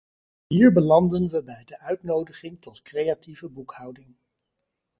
Hier 0.49 0.71
belanden 0.71 1.29
we 1.29 1.43
bij 1.43 1.63
de 1.65 1.79
uitnodiging 1.79 2.61
tot 2.61 2.81
creatieve 2.81 3.49
boekhouding. 3.49 4.15